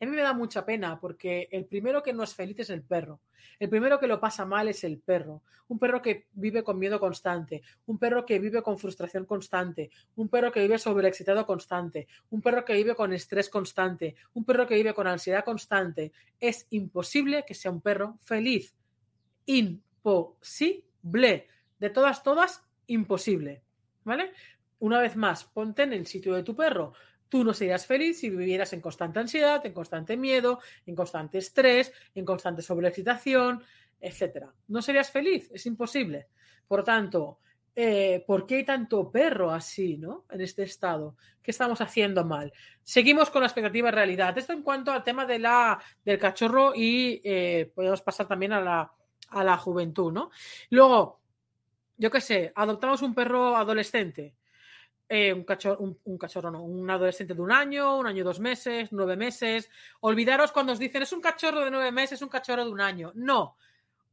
[0.00, 2.82] A mí me da mucha pena porque el primero que no es feliz es el
[2.82, 3.20] perro.
[3.60, 5.42] El primero que lo pasa mal es el perro.
[5.68, 10.28] Un perro que vive con miedo constante, un perro que vive con frustración constante, un
[10.28, 14.74] perro que vive sobreexcitado constante, un perro que vive con estrés constante, un perro que
[14.74, 16.12] vive con ansiedad constante.
[16.40, 18.74] Es imposible que sea un perro feliz.
[19.46, 21.46] Imposible.
[21.78, 23.62] De todas, todas, imposible.
[24.02, 24.32] ¿Vale?
[24.84, 26.92] Una vez más, ponte en el sitio de tu perro.
[27.30, 31.90] Tú no serías feliz si vivieras en constante ansiedad, en constante miedo, en constante estrés,
[32.14, 33.62] en constante sobreexcitación,
[33.98, 34.44] etc.
[34.68, 36.28] No serías feliz, es imposible.
[36.68, 37.38] Por tanto,
[37.74, 40.26] eh, ¿por qué hay tanto perro así, ¿no?
[40.30, 41.16] En este estado.
[41.42, 42.52] ¿Qué estamos haciendo mal?
[42.82, 44.36] Seguimos con la expectativa de realidad.
[44.36, 48.60] Esto en cuanto al tema de la, del cachorro y eh, podemos pasar también a
[48.60, 48.92] la,
[49.30, 50.30] a la juventud, ¿no?
[50.68, 51.22] Luego,
[51.96, 54.34] yo qué sé, adoptamos un perro adolescente.
[55.06, 58.88] Eh, un, cachorro, un, cachorro, no, un adolescente de un año, un año, dos meses,
[58.90, 59.68] nueve meses.
[60.00, 63.12] Olvidaros cuando os dicen es un cachorro de nueve meses, un cachorro de un año.
[63.14, 63.56] No,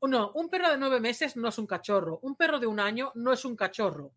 [0.01, 2.19] no, un perro de nueve meses no es un cachorro.
[2.23, 4.11] Un perro de un año no es un cachorro.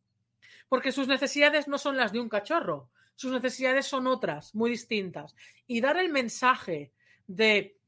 [0.69, 2.91] Porque sus necesidades no son las de un cachorro.
[3.15, 5.37] Sus necesidades son otras, muy distintas.
[5.67, 6.93] Y dar el mensaje
[7.27, 7.79] de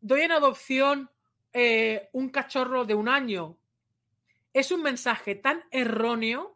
[0.00, 1.10] doy en adopción
[1.52, 3.58] eh, un cachorro de un año
[4.52, 6.51] es un mensaje tan erróneo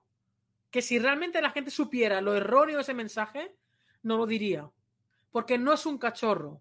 [0.70, 3.54] que si realmente la gente supiera lo erróneo de ese mensaje,
[4.02, 4.70] no lo diría.
[5.30, 6.60] Porque no es un cachorro.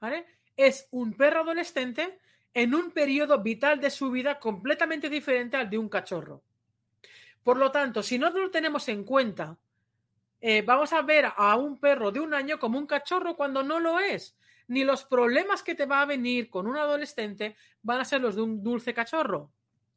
[0.00, 0.26] ¿Vale?
[0.56, 2.18] Es un perro adolescente
[2.54, 6.42] en un periodo vital de su vida completamente diferente al de un cachorro.
[7.42, 9.58] Por lo tanto, si no lo tenemos en cuenta,
[10.40, 13.78] eh, vamos a ver a un perro de un año como un cachorro cuando no
[13.78, 14.36] lo es.
[14.68, 18.36] Ni los problemas que te va a venir con un adolescente van a ser los
[18.36, 19.52] de un dulce cachorro.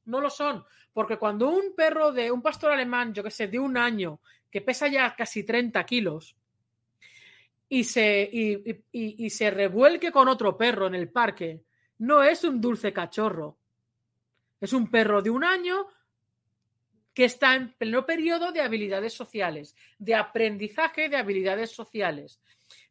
[0.10, 0.64] No lo son.
[0.92, 4.20] Porque cuando un perro de un pastor alemán, yo que sé, de un año,
[4.50, 6.36] que pesa ya casi 30 kilos,
[7.72, 8.30] y se,
[8.92, 11.62] y se revuelque con otro perro en el parque,
[12.00, 13.60] no es un dulce cachorro.
[14.60, 15.88] Es un perro de un año
[17.14, 22.42] que está en pleno periodo de habilidades sociales, de aprendizaje de habilidades sociales.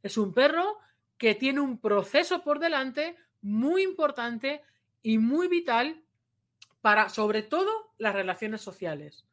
[0.03, 0.79] Es un perro
[1.17, 4.63] que tiene un proceso por delante muy importante
[5.03, 6.03] y muy vital
[6.88, 9.27] para, sobre todo, las relaciones sociales.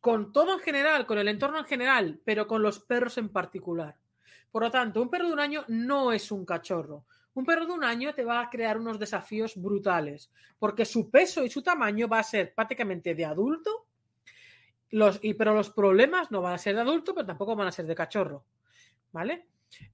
[0.00, 3.94] Con todo en general, con el entorno en general, pero con los perros en particular.
[4.50, 7.04] Por lo tanto, un perro de un año no es un cachorro.
[7.34, 11.44] Un perro de un año te va a crear unos desafíos brutales, porque su peso
[11.44, 13.86] y su tamaño va a ser prácticamente de adulto
[14.88, 17.72] los, y, pero los problemas no van a ser de adulto, pero tampoco van a
[17.72, 18.46] ser de cachorro.
[19.12, 19.46] ¿Vale?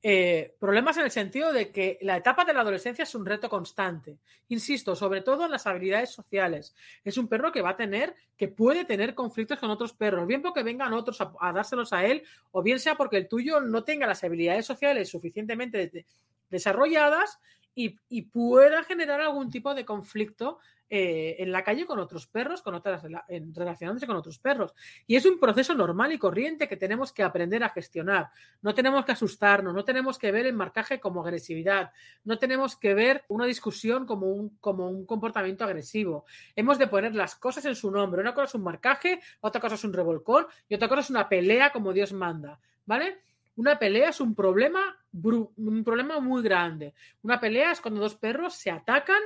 [0.02, 3.48] Eh, problemas en el sentido de que la etapa de la adolescencia es un reto
[3.48, 4.18] constante.
[4.48, 6.74] Insisto, sobre todo en las habilidades sociales.
[7.02, 10.42] Es un perro que va a tener, que puede tener conflictos con otros perros, bien
[10.42, 14.06] porque vengan otros a, dárselos a él, o bien sea porque el tuyo no tenga
[14.06, 16.06] las habilidades sociales suficientemente
[16.50, 17.38] desarrolladas
[17.74, 20.58] y, pueda generar algún tipo de conflicto
[20.88, 24.74] eh, en la calle con otros perros, con otras, relacionándose con otros perros.
[25.06, 28.30] Y es un proceso normal y corriente que tenemos que aprender a gestionar.
[28.62, 31.90] No tenemos que asustarnos, no tenemos que ver el marcaje como agresividad,
[32.22, 36.26] no tenemos que ver una discusión como un, como un comportamiento agresivo.
[36.54, 38.20] Hemos de poner las cosas en su nombre.
[38.20, 41.28] Una cosa es un marcaje, otra cosa es un revolcón y otra cosa es una
[41.28, 42.60] pelea como Dios manda.
[42.86, 43.22] ¿Vale?
[43.56, 46.94] Una pelea es un problema, un problema muy grande.
[47.22, 49.22] Una pelea es cuando dos perros se atacan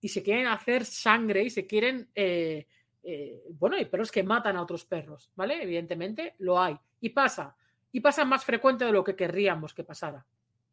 [0.00, 2.08] y se quieren hacer sangre y se quieren...
[2.14, 2.66] Eh,
[3.02, 5.62] eh, bueno, hay perros que matan a otros perros, ¿vale?
[5.62, 6.76] Evidentemente lo hay.
[7.00, 7.56] Y pasa.
[7.92, 10.26] Y pasa más frecuente de lo que querríamos que pasara,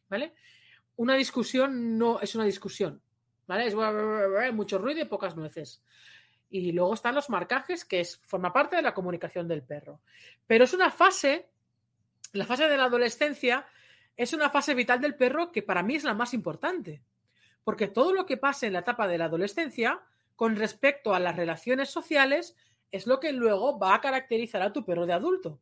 [0.10, 0.34] ¿vale?
[0.98, 3.02] Una discusión no es una discusión,
[3.48, 3.68] ¿vale?
[3.68, 3.76] Es
[4.54, 5.82] mucho ruido y pocas nueces.
[6.50, 10.02] Y luego están los marcajes, que es, forma parte de la comunicación del perro.
[10.46, 11.50] Pero es una fase
[12.36, 13.66] la fase de la adolescencia
[14.18, 17.02] es una fase vital del perro que para mí es la más importante,
[17.64, 20.02] porque todo lo que pase en la etapa de la adolescencia
[20.36, 22.56] con respecto a las relaciones sociales
[22.92, 25.60] es lo que luego va a caracterizar a tu perro de adulto.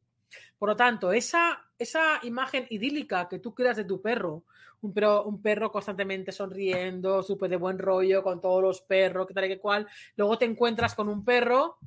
[0.57, 4.43] Por lo tanto, esa, esa imagen idílica que tú creas de tu perro,
[4.81, 9.33] un perro, un perro constantemente sonriendo, súper de buen rollo con todos los perros, que
[9.33, 11.77] tal y que cual, luego te encuentras con un perro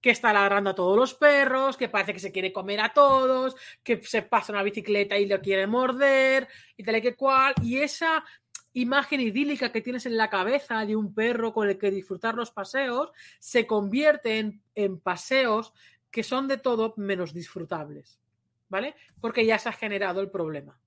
[0.00, 3.56] que está ladrando a todos los perros, que parece que se quiere comer a todos,
[3.82, 7.78] que se pasa una bicicleta y lo quiere morder, y tal y que cual, y
[7.78, 8.24] esa
[8.72, 12.50] imagen idílica que tienes en la cabeza de un perro con el que disfrutar los
[12.50, 15.72] paseos se convierte en, en paseos
[16.10, 18.20] que son de todo menos disfrutables,
[18.68, 18.94] ¿vale?
[19.20, 20.78] Porque ya se ha generado el problema.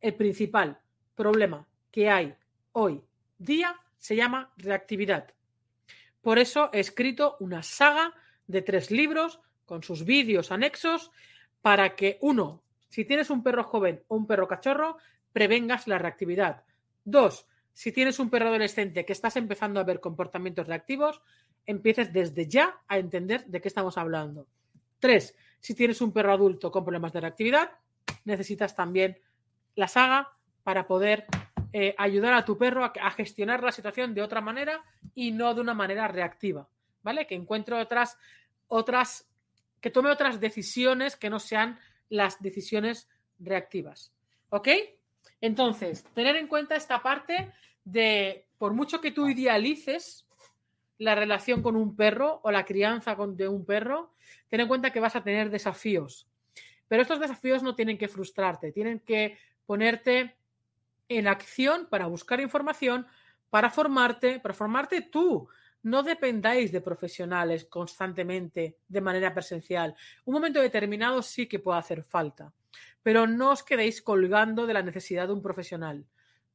[0.00, 0.78] El principal
[1.14, 2.34] problema que hay
[2.72, 3.02] hoy
[3.38, 5.35] día se llama reactividad.
[6.26, 8.12] Por eso he escrito una saga
[8.48, 11.12] de tres libros con sus vídeos anexos
[11.62, 14.96] para que, uno, si tienes un perro joven o un perro cachorro,
[15.32, 16.64] prevengas la reactividad.
[17.04, 21.22] Dos, si tienes un perro adolescente que estás empezando a ver comportamientos reactivos,
[21.64, 24.48] empieces desde ya a entender de qué estamos hablando.
[24.98, 27.70] Tres, si tienes un perro adulto con problemas de reactividad,
[28.24, 29.16] necesitas también
[29.76, 30.32] la saga
[30.64, 31.26] para poder
[31.72, 34.82] eh, ayudar a tu perro a, gestionar la situación de otra manera
[35.14, 36.68] y no de una manera reactiva,
[37.02, 37.26] ¿vale?
[37.26, 38.18] Que encuentre otras,
[38.68, 39.28] otras,
[39.80, 44.12] que tome otras decisiones que no sean las decisiones reactivas,
[44.50, 44.68] ¿ok?
[45.40, 47.52] Entonces, tener en cuenta esta parte
[47.84, 50.26] de, por mucho que tú idealices
[50.98, 54.14] la relación con un perro o la crianza de un perro,
[54.48, 56.26] ten en cuenta que vas a tener desafíos.
[56.88, 60.36] Pero estos desafíos no tienen que frustrarte, tienen que ponerte
[61.08, 63.06] en acción para buscar información,
[63.50, 65.48] para formarte, para formarte tú.
[65.82, 69.94] No dependáis de profesionales constantemente de manera presencial.
[70.24, 72.52] Un momento determinado sí que puede hacer falta,
[73.02, 76.04] pero no os quedéis colgando de la necesidad de un profesional.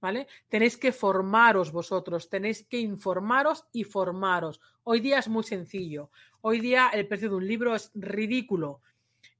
[0.02, 0.28] ¿Vale?
[0.50, 4.60] Tenéis que formaros vosotros, tenéis que informaros y formaros.
[4.84, 6.10] Hoy día es muy sencillo.
[6.42, 8.82] Hoy día el precio de un libro es ridículo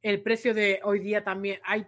[0.02, 1.86] el precio de hoy día también hay,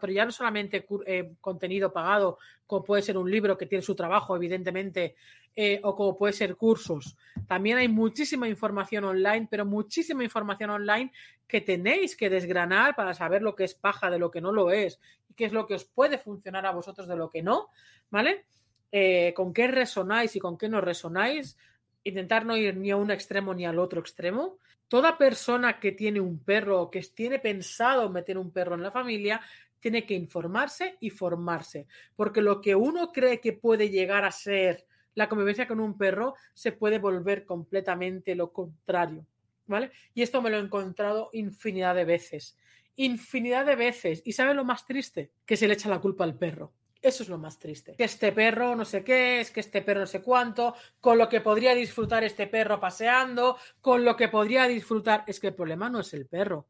[0.00, 3.94] pero ya no solamente eh, contenido pagado, como puede ser un libro que tiene su
[3.94, 5.16] trabajo, evidentemente,
[5.54, 7.16] eh, o como puede ser cursos.
[7.46, 11.12] También hay muchísima información online, pero muchísima información online
[11.48, 14.70] que tenéis que desgranar para saber lo que es paja de lo que no lo
[14.70, 17.70] es y qué es lo que os puede funcionar a vosotros de lo que no,
[18.10, 18.44] ¿vale?
[18.92, 21.56] Eh, con qué resonáis y con qué no resonáis
[22.04, 24.58] intentar no ir ni a un extremo ni al otro extremo.
[24.88, 28.92] Toda persona que tiene un perro o que tiene pensado meter un perro en la
[28.92, 29.40] familia
[29.80, 34.86] tiene que informarse y formarse, porque lo que uno cree que puede llegar a ser
[35.14, 39.26] la convivencia con un perro se puede volver completamente lo contrario,
[39.66, 39.90] ¿vale?
[40.14, 42.56] Y esto me lo he encontrado infinidad de veces,
[42.96, 44.22] infinidad de veces.
[44.24, 45.30] ¿Y sabe lo más triste?
[45.44, 46.72] Que se le echa la culpa al perro.
[47.06, 47.94] Eso es lo más triste.
[47.96, 51.28] Que este perro no sé qué, es que este perro no sé cuánto, con lo
[51.28, 55.22] que podría disfrutar este perro paseando, con lo que podría disfrutar.
[55.28, 56.66] Es que el problema no es el perro.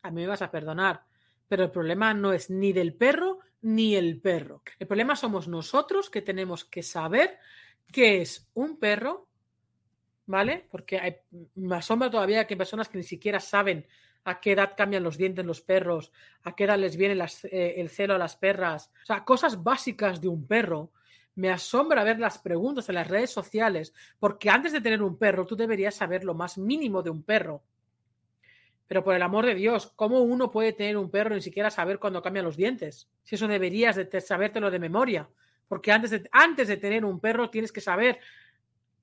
[0.00, 1.04] A mí me vas a perdonar,
[1.46, 4.62] pero el problema no es ni del perro ni el perro.
[4.78, 7.38] El problema somos nosotros que tenemos que saber
[7.92, 9.28] qué es un perro,
[10.24, 10.66] ¿vale?
[10.70, 11.16] Porque hay,
[11.56, 13.86] me asombra todavía que hay personas que ni siquiera saben
[14.24, 16.10] a qué edad cambian los dientes los perros,
[16.42, 18.90] a qué edad les viene eh, el celo a las perras.
[19.02, 20.92] O sea, cosas básicas de un perro.
[21.36, 25.46] Me asombra ver las preguntas en las redes sociales, porque antes de tener un perro
[25.46, 27.62] tú deberías saber lo más mínimo de un perro.
[28.86, 31.98] Pero por el amor de Dios, ¿cómo uno puede tener un perro ni siquiera saber
[31.98, 33.08] cuándo cambian los dientes?
[33.24, 35.28] Si eso deberías de sabértelo de memoria.
[35.66, 38.20] Porque antes antes de tener un perro tienes que saber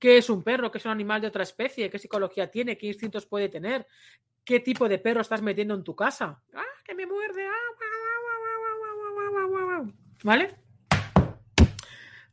[0.02, 2.88] qué es un perro, qué es un animal de otra especie, qué psicología tiene, qué
[2.88, 3.86] instintos puede tener,
[4.44, 6.42] qué tipo de perro estás metiendo en tu casa.
[6.54, 7.46] ¡Ah, que me muerde!
[10.24, 10.56] ¿Vale?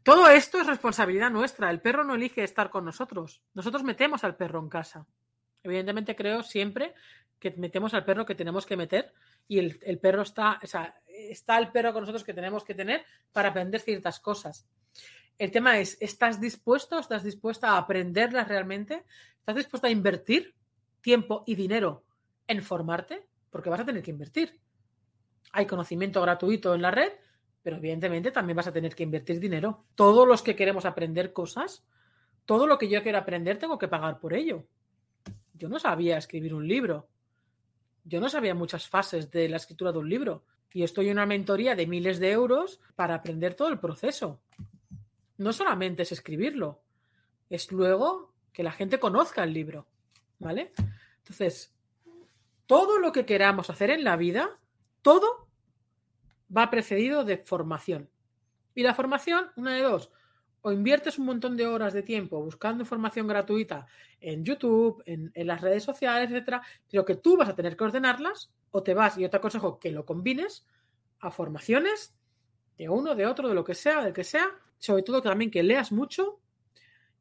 [0.01, 1.69] Todo esto es responsabilidad nuestra.
[1.69, 3.43] El perro no elige estar con nosotros.
[3.53, 5.05] Nosotros metemos al perro en casa.
[5.61, 6.95] Evidentemente creo siempre
[7.37, 9.13] que metemos al perro que tenemos que meter
[9.47, 13.05] y el, perro está, o sea, está el perro con nosotros que tenemos que tener
[13.31, 14.67] para aprender ciertas cosas.
[15.39, 19.05] El tema es, ¿estás dispuesto, estás dispuesta a aprenderlas realmente?
[19.39, 20.53] ¿Estás dispuesta a invertir
[20.99, 22.03] tiempo y dinero
[22.45, 23.25] en formarte?
[23.49, 24.59] Porque vas a tener que invertir.
[25.53, 27.13] Hay conocimiento gratuito en la red,
[27.63, 29.85] pero evidentemente también vas a tener que invertir dinero.
[29.95, 31.85] Todos los que queremos aprender cosas,
[32.43, 34.65] todo lo que yo quiero aprender tengo que pagar por ello.
[35.53, 37.07] Yo no sabía escribir un libro.
[38.03, 40.43] Yo no sabía muchas fases de la escritura de un libro.
[40.73, 44.41] Y estoy en una mentoría de miles de euros para aprender todo el proceso
[45.39, 46.83] no solamente es escribirlo,
[47.49, 49.87] es luego que la gente conozca el libro,
[50.37, 50.73] ¿vale?
[51.17, 51.73] Entonces,
[52.65, 54.59] todo lo que queramos hacer en la vida,
[55.01, 55.47] todo
[56.55, 58.09] va precedido de formación.
[58.75, 60.11] Y la formación, una de dos,
[60.61, 63.87] o inviertes un montón de horas de tiempo buscando información gratuita
[64.19, 68.51] en YouTube, en, las redes sociales, etcétera, pero que tú vas a tener que ordenarlas,
[68.71, 70.65] o te vas, y yo te aconsejo que lo combines
[71.19, 72.13] a formaciones
[72.77, 74.49] de uno, de otro, de lo que sea, del que sea,
[74.79, 76.39] sobre todo también que leas mucho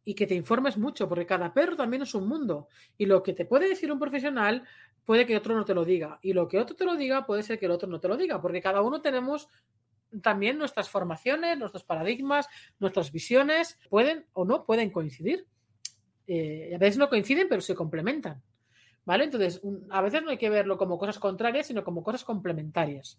[0.04, 2.68] y que te informes mucho, porque cada perro también es un mundo.
[2.96, 4.66] Y lo que te puede decir un profesional
[5.04, 6.18] puede que otro no te lo diga.
[6.22, 8.16] Y lo que otro te lo diga puede ser que el otro no te lo
[8.16, 9.48] diga, porque cada uno tenemos
[10.22, 15.46] también nuestras formaciones, nuestros paradigmas, nuestras visiones, pueden o no pueden coincidir.
[16.26, 18.42] Eh, a veces no coinciden, pero se complementan.
[19.04, 19.24] ¿Vale?
[19.24, 23.18] Entonces, a veces no hay que verlo como cosas contrarias, sino como cosas complementarias.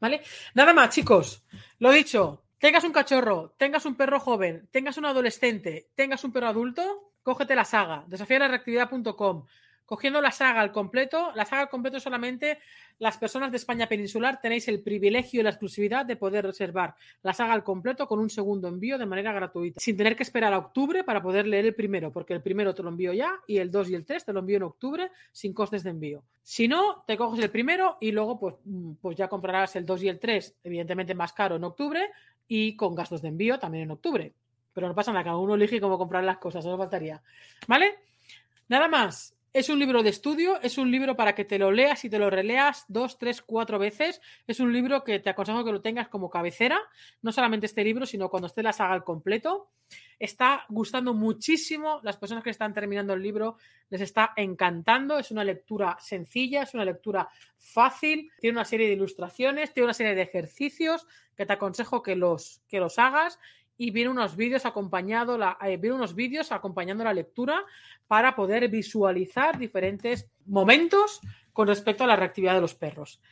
[0.00, 0.22] ¿Vale?
[0.54, 1.44] Nada más, chicos.
[1.78, 6.48] Lo dicho, tengas un cachorro, tengas un perro joven, tengas un adolescente, tengas un perro
[6.48, 9.46] adulto, cógete la saga, reactividad.com.
[9.86, 12.60] Cogiendo la saga al completo, la saga al completo solamente
[13.00, 17.32] las personas de España peninsular tenéis el privilegio y la exclusividad de poder reservar la
[17.32, 20.58] saga al completo con un segundo envío de manera gratuita, sin tener que esperar a
[20.58, 23.72] octubre para poder leer el primero, porque el primero te lo envío ya y el
[23.72, 26.22] 2 y el 3 te lo envío en octubre sin costes de envío.
[26.42, 30.04] Si no, te coges el primero y luego pues, mm, pues ya comprarás el 2
[30.04, 32.10] y el 3, evidentemente más caro en octubre
[32.52, 34.34] y con gastos de envío también en octubre.
[34.72, 37.22] Pero no pasa nada, cada uno elige cómo comprar las cosas, eso faltaría.
[37.68, 37.94] ¿Vale?
[38.66, 39.36] Nada más.
[39.52, 42.20] Es un libro de estudio, es un libro para que te lo leas y te
[42.20, 44.20] lo releas dos, tres, cuatro veces.
[44.46, 46.78] Es un libro que te aconsejo que lo tengas como cabecera,
[47.22, 49.72] no solamente este libro, sino cuando esté la saga al completo.
[50.20, 53.56] Está gustando muchísimo, las personas que están terminando el libro
[53.88, 58.92] les está encantando, es una lectura sencilla, es una lectura fácil, tiene una serie de
[58.92, 63.40] ilustraciones, tiene una serie de ejercicios que te aconsejo que los, que los hagas
[63.80, 67.64] y viene unos vídeos la, eh, viene unos vídeos acompañando la lectura
[68.06, 71.18] para poder visualizar diferentes momentos
[71.54, 73.22] con respecto a la reactividad de los perros.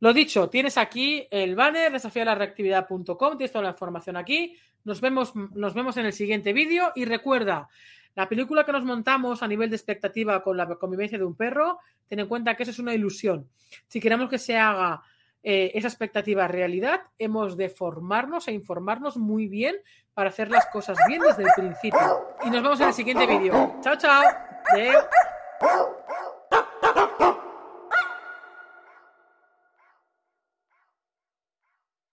[0.00, 4.56] Lo dicho, tienes aquí el banner desafialarreactividad.com, tienes toda la información aquí.
[4.84, 7.68] Nos vemos, nos vemos en el siguiente vídeo y recuerda,
[8.14, 11.78] la película que nos montamos a nivel de expectativa con la convivencia de un perro,
[12.08, 13.46] ten en cuenta que eso es una ilusión.
[13.86, 15.02] Si queremos que se haga
[15.42, 19.76] eh, esa expectativa realidad, hemos de formarnos e informarnos muy bien
[20.14, 22.28] para hacer las cosas bien desde el principio.
[22.44, 23.76] Y nos vemos en el siguiente vídeo.
[23.80, 24.22] Chao, chao.